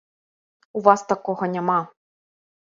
У 0.79 0.83
вас 0.87 1.03
такога 1.11 1.51
няма. 1.57 1.77